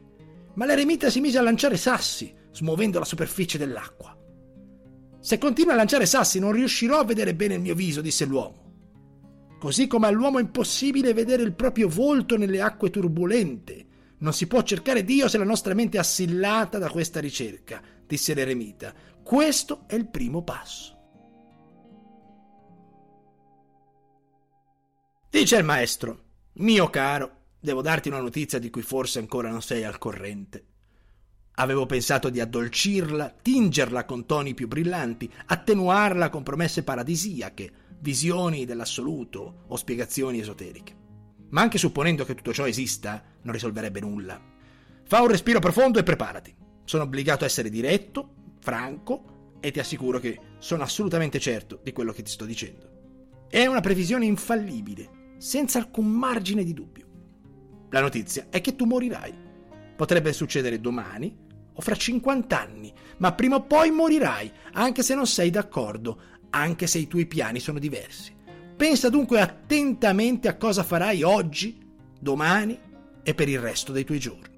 ma 0.54 0.66
l'eremita 0.66 1.08
si 1.08 1.20
mise 1.20 1.38
a 1.38 1.42
lanciare 1.42 1.78
sassi, 1.78 2.34
smuovendo 2.52 2.98
la 2.98 3.06
superficie 3.06 3.56
dell'acqua. 3.56 4.14
Se 5.18 5.38
continui 5.38 5.72
a 5.72 5.76
lanciare 5.76 6.04
sassi 6.04 6.38
non 6.38 6.52
riuscirò 6.52 6.98
a 6.98 7.04
vedere 7.04 7.34
bene 7.34 7.54
il 7.54 7.60
mio 7.62 7.74
viso, 7.74 8.02
disse 8.02 8.26
l'uomo. 8.26 8.63
Così 9.64 9.86
come 9.86 10.08
all'uomo 10.08 10.36
è 10.36 10.42
impossibile 10.42 11.14
vedere 11.14 11.42
il 11.42 11.54
proprio 11.54 11.88
volto 11.88 12.36
nelle 12.36 12.60
acque 12.60 12.90
turbolente. 12.90 13.86
Non 14.18 14.34
si 14.34 14.46
può 14.46 14.62
cercare 14.62 15.04
Dio 15.04 15.26
se 15.26 15.38
la 15.38 15.44
nostra 15.44 15.72
mente 15.72 15.96
è 15.96 16.00
assillata 16.00 16.76
da 16.76 16.90
questa 16.90 17.18
ricerca, 17.18 17.80
disse 18.06 18.34
l'eremita. 18.34 18.92
Questo 19.22 19.84
è 19.86 19.94
il 19.94 20.06
primo 20.06 20.42
passo. 20.42 20.98
Dice 25.30 25.56
il 25.56 25.64
maestro, 25.64 26.24
mio 26.56 26.90
caro, 26.90 27.36
devo 27.58 27.80
darti 27.80 28.08
una 28.08 28.20
notizia 28.20 28.58
di 28.58 28.68
cui 28.68 28.82
forse 28.82 29.18
ancora 29.18 29.48
non 29.48 29.62
sei 29.62 29.82
al 29.82 29.96
corrente. 29.96 30.66
Avevo 31.52 31.86
pensato 31.86 32.28
di 32.28 32.38
addolcirla, 32.38 33.34
tingerla 33.40 34.04
con 34.04 34.26
toni 34.26 34.52
più 34.52 34.68
brillanti, 34.68 35.32
attenuarla 35.46 36.28
con 36.28 36.42
promesse 36.42 36.82
paradisiache, 36.82 37.72
visioni 38.04 38.66
dell'assoluto 38.66 39.64
o 39.66 39.76
spiegazioni 39.76 40.38
esoteriche. 40.38 40.94
Ma 41.48 41.62
anche 41.62 41.78
supponendo 41.78 42.26
che 42.26 42.34
tutto 42.34 42.52
ciò 42.52 42.66
esista, 42.66 43.24
non 43.40 43.54
risolverebbe 43.54 44.00
nulla. 44.00 44.38
Fa 45.06 45.22
un 45.22 45.28
respiro 45.28 45.58
profondo 45.58 45.98
e 45.98 46.02
preparati. 46.02 46.54
Sono 46.84 47.04
obbligato 47.04 47.44
a 47.44 47.46
essere 47.46 47.70
diretto, 47.70 48.34
franco 48.60 49.56
e 49.58 49.70
ti 49.70 49.78
assicuro 49.78 50.18
che 50.18 50.38
sono 50.58 50.82
assolutamente 50.82 51.40
certo 51.40 51.80
di 51.82 51.92
quello 51.92 52.12
che 52.12 52.22
ti 52.22 52.30
sto 52.30 52.44
dicendo. 52.44 53.46
È 53.48 53.64
una 53.64 53.80
previsione 53.80 54.26
infallibile 54.26 55.32
senza 55.38 55.78
alcun 55.78 56.06
margine 56.06 56.62
di 56.62 56.74
dubbio. 56.74 57.06
La 57.88 58.02
notizia 58.02 58.48
è 58.50 58.60
che 58.60 58.76
tu 58.76 58.84
morirai. 58.84 59.32
Potrebbe 59.96 60.34
succedere 60.34 60.78
domani 60.78 61.34
o 61.72 61.80
fra 61.80 61.94
50 61.94 62.60
anni, 62.60 62.92
ma 63.18 63.32
prima 63.32 63.56
o 63.56 63.62
poi 63.62 63.90
morirai, 63.90 64.52
anche 64.72 65.02
se 65.02 65.14
non 65.14 65.26
sei 65.26 65.50
d'accordo, 65.50 66.20
anche 66.54 66.86
se 66.86 66.98
i 66.98 67.08
tuoi 67.08 67.26
piani 67.26 67.58
sono 67.58 67.78
diversi. 67.78 68.32
Pensa 68.76 69.08
dunque 69.08 69.40
attentamente 69.40 70.48
a 70.48 70.56
cosa 70.56 70.82
farai 70.82 71.22
oggi, 71.22 71.78
domani 72.18 72.78
e 73.22 73.34
per 73.34 73.48
il 73.48 73.58
resto 73.58 73.92
dei 73.92 74.04
tuoi 74.04 74.18
giorni. 74.18 74.52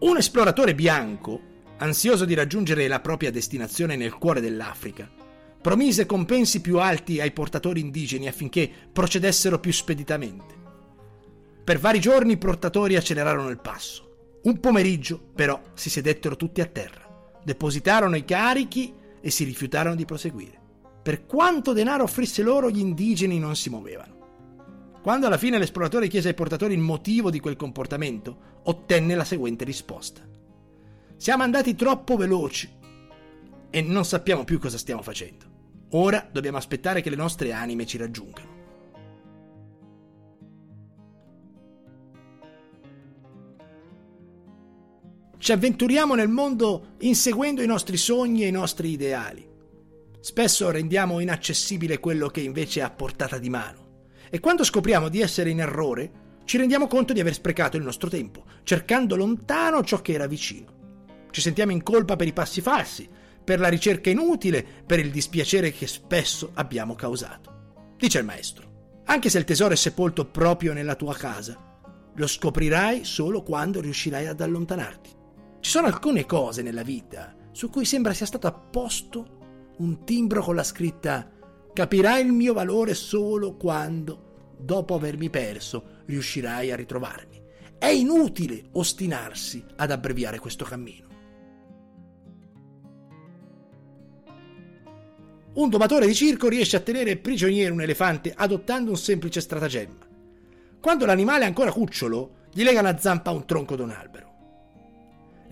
Un 0.00 0.16
esploratore 0.16 0.74
bianco, 0.74 1.40
ansioso 1.78 2.24
di 2.24 2.34
raggiungere 2.34 2.88
la 2.88 3.00
propria 3.00 3.30
destinazione 3.30 3.96
nel 3.96 4.14
cuore 4.14 4.40
dell'Africa, 4.40 5.08
promise 5.60 6.06
compensi 6.06 6.60
più 6.60 6.78
alti 6.78 7.20
ai 7.20 7.32
portatori 7.32 7.80
indigeni 7.80 8.26
affinché 8.26 8.70
procedessero 8.92 9.60
più 9.60 9.72
speditamente. 9.72 10.60
Per 11.64 11.78
vari 11.78 12.00
giorni 12.00 12.32
i 12.32 12.38
portatori 12.38 12.96
accelerarono 12.96 13.48
il 13.48 13.60
passo. 13.60 14.40
Un 14.42 14.58
pomeriggio, 14.58 15.20
però, 15.34 15.60
si 15.74 15.88
sedettero 15.88 16.34
tutti 16.34 16.60
a 16.60 16.66
terra, 16.66 17.38
depositarono 17.44 18.16
i 18.16 18.24
carichi 18.24 18.92
e 19.22 19.30
si 19.30 19.44
rifiutarono 19.44 19.94
di 19.94 20.04
proseguire. 20.04 20.60
Per 21.02 21.24
quanto 21.24 21.72
denaro 21.72 22.04
offrisse 22.04 22.42
loro, 22.42 22.70
gli 22.70 22.80
indigeni 22.80 23.38
non 23.38 23.56
si 23.56 23.70
muovevano. 23.70 24.20
Quando 25.00 25.26
alla 25.26 25.38
fine 25.38 25.58
l'esploratore 25.58 26.08
chiese 26.08 26.28
ai 26.28 26.34
portatori 26.34 26.74
il 26.74 26.80
motivo 26.80 27.30
di 27.30 27.40
quel 27.40 27.56
comportamento, 27.56 28.60
ottenne 28.64 29.14
la 29.14 29.24
seguente 29.24 29.64
risposta. 29.64 30.20
Siamo 31.16 31.42
andati 31.42 31.74
troppo 31.74 32.16
veloci 32.16 32.70
e 33.70 33.80
non 33.80 34.04
sappiamo 34.04 34.44
più 34.44 34.58
cosa 34.58 34.76
stiamo 34.76 35.02
facendo. 35.02 35.46
Ora 35.90 36.28
dobbiamo 36.30 36.58
aspettare 36.58 37.00
che 37.00 37.10
le 37.10 37.16
nostre 37.16 37.52
anime 37.52 37.86
ci 37.86 37.96
raggiungano. 37.96 38.51
Ci 45.42 45.50
avventuriamo 45.50 46.14
nel 46.14 46.28
mondo 46.28 46.90
inseguendo 47.00 47.62
i 47.62 47.66
nostri 47.66 47.96
sogni 47.96 48.44
e 48.44 48.46
i 48.46 48.52
nostri 48.52 48.90
ideali. 48.90 49.44
Spesso 50.20 50.70
rendiamo 50.70 51.18
inaccessibile 51.18 51.98
quello 51.98 52.28
che 52.28 52.42
invece 52.42 52.78
è 52.78 52.84
a 52.84 52.90
portata 52.90 53.38
di 53.38 53.50
mano. 53.50 54.04
E 54.30 54.38
quando 54.38 54.62
scopriamo 54.62 55.08
di 55.08 55.20
essere 55.20 55.50
in 55.50 55.58
errore, 55.58 56.12
ci 56.44 56.58
rendiamo 56.58 56.86
conto 56.86 57.12
di 57.12 57.18
aver 57.18 57.34
sprecato 57.34 57.76
il 57.76 57.82
nostro 57.82 58.08
tempo, 58.08 58.44
cercando 58.62 59.16
lontano 59.16 59.82
ciò 59.82 60.00
che 60.00 60.12
era 60.12 60.28
vicino. 60.28 61.26
Ci 61.32 61.40
sentiamo 61.40 61.72
in 61.72 61.82
colpa 61.82 62.14
per 62.14 62.28
i 62.28 62.32
passi 62.32 62.60
falsi, 62.60 63.08
per 63.42 63.58
la 63.58 63.66
ricerca 63.66 64.10
inutile, 64.10 64.64
per 64.86 65.00
il 65.00 65.10
dispiacere 65.10 65.72
che 65.72 65.88
spesso 65.88 66.52
abbiamo 66.54 66.94
causato. 66.94 67.94
Dice 67.96 68.20
il 68.20 68.24
maestro, 68.24 69.00
anche 69.06 69.28
se 69.28 69.38
il 69.38 69.44
tesoro 69.44 69.72
è 69.72 69.76
sepolto 69.76 70.24
proprio 70.24 70.72
nella 70.72 70.94
tua 70.94 71.14
casa, 71.14 71.58
lo 72.14 72.26
scoprirai 72.28 73.04
solo 73.04 73.42
quando 73.42 73.80
riuscirai 73.80 74.28
ad 74.28 74.40
allontanarti. 74.40 75.20
Ci 75.62 75.70
sono 75.70 75.86
alcune 75.86 76.26
cose 76.26 76.60
nella 76.60 76.82
vita 76.82 77.36
su 77.52 77.70
cui 77.70 77.84
sembra 77.84 78.12
sia 78.12 78.26
stato 78.26 78.48
apposto 78.48 79.74
un 79.76 80.04
timbro 80.04 80.42
con 80.42 80.56
la 80.56 80.64
scritta 80.64 81.30
capirai 81.72 82.26
il 82.26 82.32
mio 82.32 82.52
valore 82.52 82.94
solo 82.94 83.54
quando, 83.54 84.54
dopo 84.58 84.96
avermi 84.96 85.30
perso, 85.30 86.00
riuscirai 86.06 86.72
a 86.72 86.76
ritrovarmi. 86.76 87.40
È 87.78 87.86
inutile 87.86 88.70
ostinarsi 88.72 89.64
ad 89.76 89.92
abbreviare 89.92 90.40
questo 90.40 90.64
cammino. 90.64 91.06
Un 95.54 95.68
domatore 95.68 96.08
di 96.08 96.14
circo 96.14 96.48
riesce 96.48 96.76
a 96.76 96.80
tenere 96.80 97.18
prigioniero 97.18 97.72
un 97.72 97.82
elefante 97.82 98.34
adottando 98.36 98.90
un 98.90 98.96
semplice 98.96 99.40
stratagemma. 99.40 100.08
Quando 100.80 101.06
l'animale 101.06 101.44
è 101.44 101.46
ancora 101.46 101.70
cucciolo, 101.70 102.48
gli 102.52 102.64
lega 102.64 102.80
una 102.80 102.98
zampa 102.98 103.30
a 103.30 103.34
un 103.34 103.46
tronco 103.46 103.76
di 103.76 103.82
un 103.82 103.90
albero. 103.90 104.31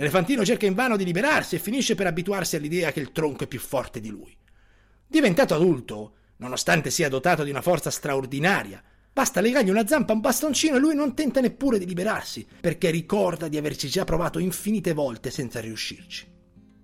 L'elefantino 0.00 0.46
cerca 0.46 0.64
invano 0.64 0.96
di 0.96 1.04
liberarsi 1.04 1.56
e 1.56 1.58
finisce 1.58 1.94
per 1.94 2.06
abituarsi 2.06 2.56
all'idea 2.56 2.90
che 2.90 3.00
il 3.00 3.12
tronco 3.12 3.44
è 3.44 3.46
più 3.46 3.60
forte 3.60 4.00
di 4.00 4.08
lui. 4.08 4.34
Diventato 5.06 5.54
adulto, 5.54 6.14
nonostante 6.38 6.90
sia 6.90 7.10
dotato 7.10 7.44
di 7.44 7.50
una 7.50 7.60
forza 7.60 7.90
straordinaria, 7.90 8.82
basta 9.12 9.42
legargli 9.42 9.68
una 9.68 9.86
zampa 9.86 10.12
a 10.12 10.14
un 10.14 10.22
bastoncino 10.22 10.76
e 10.76 10.78
lui 10.78 10.94
non 10.94 11.14
tenta 11.14 11.42
neppure 11.42 11.78
di 11.78 11.84
liberarsi, 11.84 12.46
perché 12.62 12.88
ricorda 12.88 13.46
di 13.48 13.58
averci 13.58 13.88
già 13.88 14.04
provato 14.04 14.38
infinite 14.38 14.94
volte 14.94 15.30
senza 15.30 15.60
riuscirci. 15.60 16.26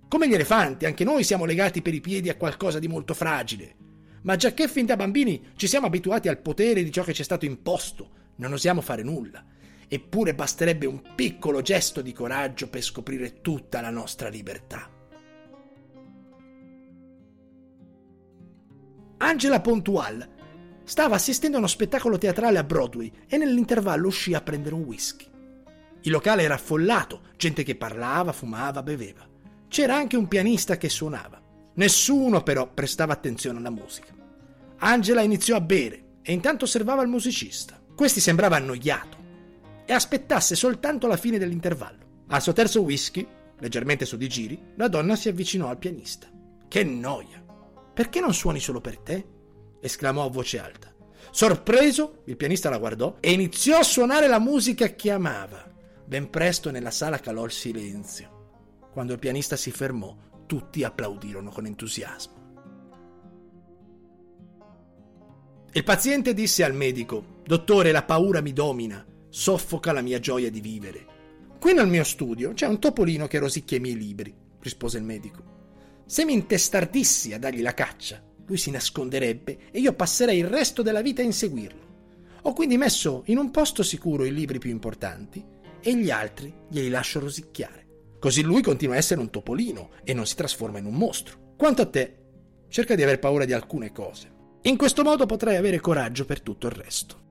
Come 0.07 0.27
gli 0.27 0.35
elefanti, 0.35 0.85
anche 0.85 1.03
noi 1.03 1.23
siamo 1.23 1.45
legati 1.45 1.81
per 1.81 1.95
i 1.95 2.01
piedi 2.01 2.29
a 2.29 2.35
qualcosa 2.35 2.77
di 2.77 2.87
molto 2.87 3.15
fragile. 3.15 3.77
Ma 4.21 4.35
già 4.35 4.53
che 4.53 4.67
fin 4.67 4.85
da 4.85 4.95
bambini 4.95 5.53
ci 5.55 5.65
siamo 5.65 5.87
abituati 5.87 6.27
al 6.27 6.37
potere 6.37 6.83
di 6.83 6.91
ciò 6.91 7.01
che 7.01 7.15
ci 7.15 7.21
è 7.21 7.25
stato 7.25 7.45
imposto, 7.45 8.11
non 8.35 8.53
osiamo 8.53 8.81
fare 8.81 9.01
nulla. 9.01 9.43
Eppure 9.89 10.35
basterebbe 10.35 10.85
un 10.85 11.01
piccolo 11.15 11.61
gesto 11.61 12.01
di 12.01 12.11
coraggio 12.11 12.67
per 12.69 12.81
scoprire 12.81 13.41
tutta 13.41 13.79
la 13.79 13.89
nostra 13.89 14.27
libertà. 14.27 14.89
Angela 19.19 19.61
Pontual 19.61 20.35
stava 20.83 21.15
assistendo 21.15 21.55
a 21.55 21.59
uno 21.59 21.67
spettacolo 21.67 22.17
teatrale 22.17 22.57
a 22.57 22.63
Broadway 22.63 23.11
e 23.27 23.37
nell'intervallo 23.37 24.07
uscì 24.07 24.33
a 24.33 24.41
prendere 24.41 24.75
un 24.75 24.83
whisky. 24.83 25.25
Il 26.01 26.11
locale 26.11 26.43
era 26.43 26.55
affollato, 26.55 27.21
gente 27.37 27.63
che 27.63 27.75
parlava, 27.75 28.31
fumava, 28.31 28.83
beveva. 28.83 29.27
C'era 29.67 29.95
anche 29.95 30.17
un 30.17 30.27
pianista 30.27 30.77
che 30.77 30.89
suonava. 30.89 31.41
Nessuno 31.75 32.43
però 32.43 32.71
prestava 32.71 33.13
attenzione 33.13 33.57
alla 33.57 33.69
musica. 33.69 34.13
Angela 34.79 35.21
iniziò 35.21 35.55
a 35.55 35.61
bere 35.61 36.19
e 36.21 36.33
intanto 36.33 36.65
osservava 36.65 37.01
il 37.01 37.09
musicista. 37.09 37.81
Questi 37.95 38.19
sembrava 38.19 38.57
annoiato 38.57 39.16
e 39.87 39.93
aspettasse 39.93 40.53
soltanto 40.53 41.07
la 41.07 41.15
fine 41.15 41.37
dell'intervallo. 41.37 42.25
Al 42.27 42.41
suo 42.41 42.51
terzo 42.51 42.81
whisky, 42.81 43.25
leggermente 43.59 44.03
su 44.03 44.17
di 44.17 44.27
giri, 44.27 44.73
la 44.75 44.89
donna 44.89 45.15
si 45.15 45.29
avvicinò 45.29 45.69
al 45.69 45.77
pianista. 45.77 46.27
Che 46.67 46.83
noia! 46.83 47.41
Perché 47.93 48.19
non 48.19 48.33
suoni 48.33 48.59
solo 48.59 48.81
per 48.81 48.99
te? 48.99 49.25
esclamò 49.79 50.25
a 50.25 50.29
voce 50.29 50.59
alta. 50.59 50.93
Sorpreso, 51.31 52.23
il 52.25 52.35
pianista 52.35 52.69
la 52.69 52.77
guardò 52.77 53.15
e 53.21 53.31
iniziò 53.31 53.77
a 53.77 53.83
suonare 53.83 54.27
la 54.27 54.39
musica 54.39 54.93
che 54.93 55.09
amava. 55.09 55.73
Ben 56.05 56.29
presto 56.29 56.69
nella 56.69 56.91
sala 56.91 57.19
calò 57.19 57.45
il 57.45 57.51
silenzio. 57.51 58.89
Quando 58.91 59.13
il 59.13 59.19
pianista 59.19 59.55
si 59.55 59.71
fermò, 59.71 60.15
tutti 60.45 60.83
applaudirono 60.83 61.49
con 61.49 61.65
entusiasmo. 61.65 62.35
Il 65.71 65.83
paziente 65.83 66.33
disse 66.33 66.63
al 66.63 66.73
medico, 66.73 67.41
Dottore, 67.43 67.91
la 67.91 68.03
paura 68.03 68.41
mi 68.41 68.51
domina, 68.51 69.05
soffoca 69.37 69.91
la 69.91 70.01
mia 70.01 70.19
gioia 70.19 70.49
di 70.49 70.59
vivere. 70.59 71.05
Qui 71.59 71.71
nel 71.71 71.87
mio 71.87 72.03
studio 72.03 72.53
c'è 72.53 72.65
un 72.65 72.79
topolino 72.79 73.27
che 73.27 73.37
rosicchia 73.37 73.77
i 73.77 73.79
miei 73.79 73.95
libri, 73.95 74.35
rispose 74.59 74.97
il 74.97 75.03
medico. 75.03 75.43
Se 76.07 76.25
mi 76.25 76.33
intestardissi 76.33 77.33
a 77.33 77.37
dargli 77.37 77.61
la 77.61 77.75
caccia, 77.75 78.19
lui 78.47 78.57
si 78.57 78.71
nasconderebbe 78.71 79.69
e 79.69 79.79
io 79.79 79.93
passerei 79.93 80.39
il 80.39 80.47
resto 80.47 80.81
della 80.81 81.03
vita 81.03 81.21
a 81.21 81.25
inseguirlo. 81.25 81.85
Ho 82.41 82.53
quindi 82.53 82.77
messo 82.77 83.21
in 83.27 83.37
un 83.37 83.51
posto 83.51 83.83
sicuro 83.83 84.25
i 84.25 84.33
libri 84.33 84.57
più 84.57 84.71
importanti 84.71 85.45
e 85.81 85.95
gli 85.95 86.09
altri 86.09 86.51
glieli 86.67 86.89
lascio 86.89 87.19
rosicchiare. 87.19 88.15
Così 88.19 88.41
lui 88.41 88.63
continua 88.63 88.95
a 88.95 88.97
essere 88.97 89.19
un 89.19 89.29
topolino 89.29 89.91
e 90.03 90.15
non 90.15 90.25
si 90.25 90.35
trasforma 90.35 90.79
in 90.79 90.85
un 90.85 90.95
mostro. 90.95 91.53
Quanto 91.55 91.83
a 91.83 91.87
te, 91.87 92.17
cerca 92.69 92.95
di 92.95 93.03
aver 93.03 93.19
paura 93.19 93.45
di 93.45 93.53
alcune 93.53 93.91
cose 93.91 94.31
In 94.63 94.77
questo 94.77 95.03
modo 95.03 95.27
potrai 95.27 95.57
avere 95.57 95.79
coraggio 95.79 96.25
per 96.25 96.41
tutto 96.41 96.65
il 96.65 96.73
resto. 96.73 97.25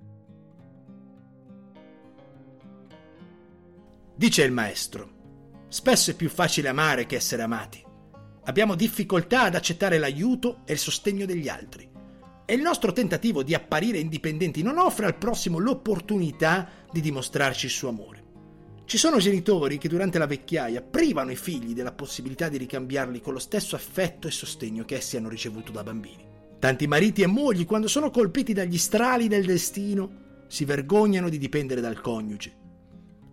Dice 4.18 4.44
il 4.44 4.50
maestro, 4.50 5.66
spesso 5.68 6.10
è 6.10 6.14
più 6.14 6.30
facile 6.30 6.68
amare 6.68 7.04
che 7.04 7.16
essere 7.16 7.42
amati. 7.42 7.84
Abbiamo 8.44 8.74
difficoltà 8.74 9.42
ad 9.42 9.54
accettare 9.54 9.98
l'aiuto 9.98 10.62
e 10.64 10.72
il 10.72 10.78
sostegno 10.78 11.26
degli 11.26 11.50
altri. 11.50 11.86
E 12.46 12.54
il 12.54 12.62
nostro 12.62 12.94
tentativo 12.94 13.42
di 13.42 13.52
apparire 13.52 13.98
indipendenti 13.98 14.62
non 14.62 14.78
offre 14.78 15.04
al 15.04 15.18
prossimo 15.18 15.58
l'opportunità 15.58 16.66
di 16.90 17.02
dimostrarci 17.02 17.66
il 17.66 17.72
suo 17.72 17.90
amore. 17.90 18.24
Ci 18.86 18.96
sono 18.96 19.18
genitori 19.18 19.76
che 19.76 19.88
durante 19.88 20.16
la 20.16 20.26
vecchiaia 20.26 20.80
privano 20.80 21.30
i 21.30 21.36
figli 21.36 21.74
della 21.74 21.92
possibilità 21.92 22.48
di 22.48 22.56
ricambiarli 22.56 23.20
con 23.20 23.34
lo 23.34 23.38
stesso 23.38 23.76
affetto 23.76 24.28
e 24.28 24.30
sostegno 24.30 24.86
che 24.86 24.96
essi 24.96 25.18
hanno 25.18 25.28
ricevuto 25.28 25.72
da 25.72 25.82
bambini. 25.82 26.26
Tanti 26.58 26.86
mariti 26.86 27.20
e 27.20 27.26
mogli, 27.26 27.66
quando 27.66 27.86
sono 27.86 28.08
colpiti 28.10 28.54
dagli 28.54 28.78
strali 28.78 29.28
del 29.28 29.44
destino, 29.44 30.44
si 30.46 30.64
vergognano 30.64 31.28
di 31.28 31.36
dipendere 31.36 31.82
dal 31.82 32.00
coniuge 32.00 32.64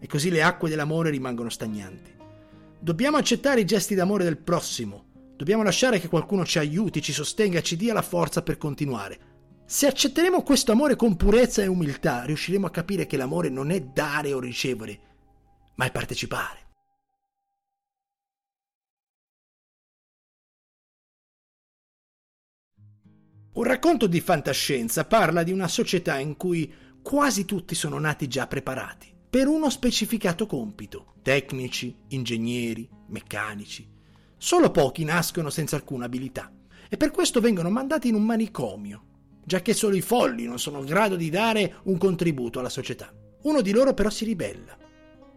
e 0.03 0.07
così 0.07 0.29
le 0.29 0.43
acque 0.43 0.69
dell'amore 0.69 1.11
rimangono 1.11 1.47
stagnanti. 1.47 2.13
Dobbiamo 2.77 3.15
accettare 3.15 3.61
i 3.61 3.65
gesti 3.65 3.95
d'amore 3.95 4.25
del 4.25 4.37
prossimo, 4.37 5.05
dobbiamo 5.37 5.63
lasciare 5.63 5.97
che 5.97 6.09
qualcuno 6.09 6.43
ci 6.43 6.59
aiuti, 6.59 7.01
ci 7.01 7.13
sostenga, 7.13 7.61
ci 7.61 7.77
dia 7.77 7.93
la 7.93 8.01
forza 8.01 8.41
per 8.43 8.57
continuare. 8.57 9.31
Se 9.65 9.87
accetteremo 9.87 10.43
questo 10.43 10.73
amore 10.73 10.97
con 10.97 11.15
purezza 11.15 11.61
e 11.61 11.67
umiltà, 11.67 12.25
riusciremo 12.25 12.67
a 12.67 12.69
capire 12.69 13.05
che 13.05 13.15
l'amore 13.15 13.47
non 13.47 13.71
è 13.71 13.79
dare 13.79 14.33
o 14.33 14.41
ricevere, 14.41 14.99
ma 15.75 15.85
è 15.85 15.91
partecipare. 15.91 16.59
Un 23.53 23.63
racconto 23.63 24.07
di 24.07 24.19
fantascienza 24.19 25.05
parla 25.05 25.43
di 25.43 25.53
una 25.53 25.69
società 25.69 26.17
in 26.19 26.35
cui 26.35 26.69
quasi 27.01 27.45
tutti 27.45 27.73
sono 27.73 27.97
nati 27.99 28.27
già 28.27 28.47
preparati 28.47 29.11
per 29.33 29.47
uno 29.47 29.71
specificato 29.71 30.45
compito. 30.45 31.15
Tecnici, 31.23 31.95
ingegneri, 32.09 32.87
meccanici. 33.07 33.89
Solo 34.37 34.69
pochi 34.69 35.03
nascono 35.03 35.49
senza 35.49 35.75
alcuna 35.75 36.05
abilità 36.05 36.53
e 36.87 36.97
per 36.97 37.09
questo 37.09 37.39
vengono 37.39 37.71
mandati 37.71 38.09
in 38.09 38.13
un 38.13 38.25
manicomio, 38.25 39.05
già 39.43 39.63
che 39.63 39.73
solo 39.73 39.95
i 39.95 40.01
folli 40.01 40.45
non 40.45 40.59
sono 40.59 40.81
in 40.81 40.85
grado 40.85 41.15
di 41.15 41.31
dare 41.31 41.77
un 41.85 41.97
contributo 41.97 42.59
alla 42.59 42.69
società. 42.69 43.11
Uno 43.41 43.61
di 43.61 43.71
loro 43.71 43.95
però 43.95 44.11
si 44.11 44.23
ribella. 44.23 44.77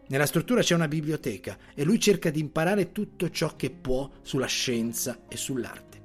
Nella 0.09 0.27
struttura 0.27 0.61
c'è 0.61 0.75
una 0.75 0.89
biblioteca 0.89 1.57
e 1.75 1.83
lui 1.83 1.99
cerca 1.99 2.29
di 2.29 2.41
imparare 2.41 2.93
tutto 2.93 3.31
ciò 3.31 3.57
che 3.57 3.71
può 3.71 4.11
sulla 4.21 4.45
scienza 4.45 5.23
e 5.27 5.39
sull'arte. 5.39 6.03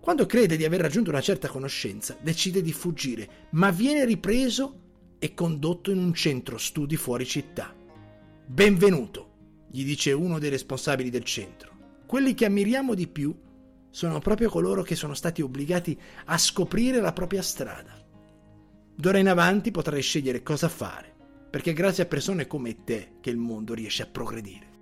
Quando 0.00 0.26
crede 0.26 0.56
di 0.56 0.64
aver 0.64 0.80
raggiunto 0.82 1.10
una 1.10 1.20
certa 1.20 1.48
conoscenza, 1.48 2.16
decide 2.20 2.62
di 2.62 2.72
fuggire, 2.72 3.48
ma 3.50 3.72
viene 3.72 4.04
ripreso 4.04 4.82
e 5.18 5.34
condotto 5.34 5.90
in 5.90 5.98
un 5.98 6.14
centro 6.14 6.58
studi 6.58 6.96
fuori 6.96 7.24
città. 7.24 7.74
Benvenuto, 8.46 9.30
gli 9.70 9.84
dice 9.84 10.12
uno 10.12 10.38
dei 10.38 10.50
responsabili 10.50 11.10
del 11.10 11.24
centro. 11.24 11.74
Quelli 12.06 12.34
che 12.34 12.44
ammiriamo 12.44 12.94
di 12.94 13.08
più 13.08 13.34
sono 13.90 14.18
proprio 14.18 14.50
coloro 14.50 14.82
che 14.82 14.94
sono 14.94 15.14
stati 15.14 15.42
obbligati 15.42 15.98
a 16.26 16.38
scoprire 16.38 17.00
la 17.00 17.12
propria 17.12 17.42
strada. 17.42 17.94
D'ora 18.94 19.18
in 19.18 19.28
avanti 19.28 19.70
potrai 19.70 20.02
scegliere 20.02 20.42
cosa 20.42 20.68
fare, 20.68 21.14
perché 21.50 21.70
è 21.70 21.74
grazie 21.74 22.04
a 22.04 22.06
persone 22.06 22.46
come 22.46 22.84
te 22.84 23.16
che 23.20 23.30
il 23.30 23.36
mondo 23.36 23.74
riesce 23.74 24.02
a 24.02 24.06
progredire. 24.06 24.75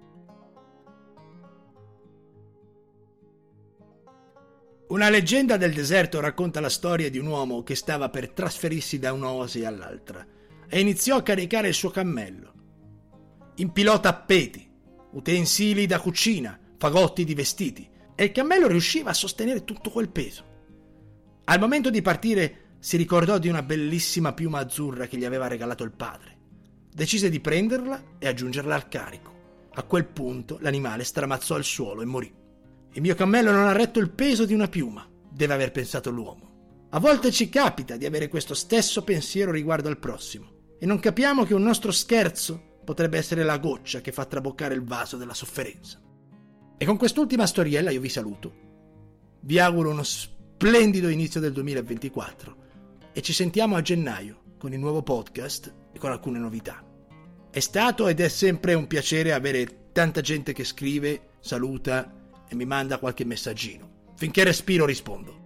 Una 4.95 5.11
leggenda 5.11 5.57
del 5.57 5.73
deserto 5.73 6.21
racconta 6.21 6.61
la 6.61 6.69
storia 6.69 7.11
di 7.11 7.19
un 7.19 7.27
uomo 7.27 7.65
che 7.65 7.75
stava 7.75 8.11
per 8.11 8.31
trasferirsi 8.31 9.01
da 9.01 9.12
un'oasi 9.12 9.64
all'altra 9.64 10.25
e 10.68 10.79
iniziò 10.79 11.16
a 11.16 11.23
caricare 11.23 11.66
il 11.66 11.75
suo 11.75 11.90
cammello. 11.90 12.53
Impilò 13.57 13.99
tappeti, 13.99 14.64
utensili 15.11 15.87
da 15.87 15.99
cucina, 15.99 16.57
fagotti 16.79 17.25
di 17.25 17.35
vestiti 17.35 17.90
e 18.14 18.23
il 18.23 18.31
cammello 18.31 18.68
riusciva 18.68 19.11
a 19.11 19.14
sostenere 19.14 19.64
tutto 19.64 19.90
quel 19.90 20.11
peso. 20.11 20.45
Al 21.47 21.59
momento 21.59 21.90
di 21.90 22.01
partire 22.01 22.77
si 22.79 22.97
ricordò 22.97 23.38
di 23.38 23.49
una 23.49 23.64
bellissima 23.64 24.33
piuma 24.33 24.61
azzurra 24.61 25.09
che 25.09 25.16
gli 25.16 25.25
aveva 25.25 25.49
regalato 25.49 25.83
il 25.83 25.90
padre. 25.90 26.38
Decise 26.88 27.31
di 27.31 27.40
prenderla 27.40 28.01
e 28.21 28.29
aggiungerla 28.29 28.77
al 28.77 28.87
carico. 28.87 29.33
A 29.75 29.83
quel 29.83 30.07
punto 30.07 30.59
l'animale 30.61 31.03
stramazzò 31.03 31.57
al 31.57 31.64
suolo 31.64 32.01
e 32.03 32.05
morì. 32.05 32.42
Il 32.96 33.00
mio 33.00 33.16
cammello 33.16 33.50
non 33.50 33.66
ha 33.66 33.72
retto 33.72 33.98
il 33.98 34.11
peso 34.11 34.44
di 34.44 34.54
una 34.54 34.68
piuma, 34.68 35.04
deve 35.28 35.52
aver 35.52 35.72
pensato 35.72 36.11
l'uomo. 36.11 36.87
A 36.90 37.00
volte 37.00 37.33
ci 37.33 37.48
capita 37.48 37.96
di 37.96 38.07
avere 38.07 38.28
questo 38.28 38.54
stesso 38.54 39.02
pensiero 39.02 39.50
riguardo 39.50 39.88
al 39.88 39.98
prossimo 39.98 40.76
e 40.78 40.87
non 40.87 41.00
capiamo 41.00 41.42
che 41.42 41.54
un 41.54 41.62
nostro 41.62 41.90
scherzo 41.90 42.78
potrebbe 42.85 43.18
essere 43.18 43.42
la 43.42 43.59
goccia 43.59 44.00
che 44.00 44.12
fa 44.12 44.26
traboccare 44.26 44.74
il 44.74 44.85
vaso 44.85 45.16
della 45.16 45.35
sofferenza. 45.35 46.00
E 46.78 46.85
con 46.85 46.96
quest'ultima 46.96 47.46
storiella 47.46 47.90
io 47.90 48.00
vi 48.00 48.09
saluto. 48.09 48.54
Vi 49.40 49.59
auguro 49.59 49.90
uno 49.90 50.04
splendido 50.04 51.09
inizio 51.09 51.40
del 51.40 51.52
2024 51.52 52.57
e 53.12 53.22
ci 53.22 53.33
sentiamo 53.33 53.74
a 53.74 53.83
gennaio 53.83 54.54
con 54.57 54.72
il 54.72 54.78
nuovo 54.78 55.02
podcast 55.02 55.74
e 55.92 55.98
con 55.98 56.12
alcune 56.12 56.38
novità. 56.38 56.85
È 57.50 57.59
stato 57.59 58.07
ed 58.07 58.20
è 58.20 58.28
sempre 58.28 58.74
un 58.74 58.87
piacere 58.87 59.33
avere 59.33 59.90
tanta 59.90 60.20
gente 60.20 60.52
che 60.52 60.62
scrive, 60.62 61.30
saluta 61.40 62.22
e 62.55 62.57
mi 62.57 62.64
manda 62.64 62.99
qualche 62.99 63.25
messaggino. 63.25 64.12
Finché 64.17 64.45
respiro 64.45 64.87
rispondo. 64.87 65.43